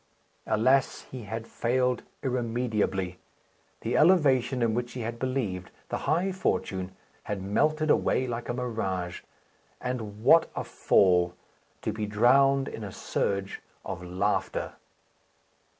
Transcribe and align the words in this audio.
Alas! 0.47 1.01
he 1.11 1.25
had 1.25 1.47
failed 1.47 2.01
irremediably. 2.23 3.19
The 3.81 3.95
elevation 3.95 4.63
in 4.63 4.73
which 4.73 4.93
he 4.93 5.01
had 5.01 5.19
believed, 5.19 5.69
the 5.89 5.99
high 6.09 6.31
fortune, 6.31 6.95
had 7.25 7.39
melted 7.43 7.91
away 7.91 8.25
like 8.25 8.49
a 8.49 8.53
mirage. 8.55 9.21
And 9.79 10.23
what 10.23 10.49
a 10.55 10.63
fall! 10.63 11.35
To 11.83 11.93
be 11.93 12.07
drowned 12.07 12.67
in 12.67 12.83
a 12.83 12.91
surge 12.91 13.61
of 13.85 14.03
laughter! 14.03 14.73